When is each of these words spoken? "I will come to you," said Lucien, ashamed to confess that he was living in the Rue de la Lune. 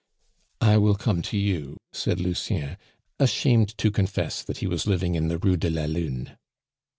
"I 0.61 0.77
will 0.77 0.95
come 0.95 1.21
to 1.21 1.37
you," 1.37 1.77
said 1.93 2.19
Lucien, 2.19 2.77
ashamed 3.19 3.77
to 3.77 3.91
confess 3.91 4.41
that 4.41 4.57
he 4.57 4.65
was 4.65 4.87
living 4.87 5.13
in 5.13 5.27
the 5.27 5.37
Rue 5.37 5.57
de 5.57 5.69
la 5.69 5.85
Lune. 5.85 6.37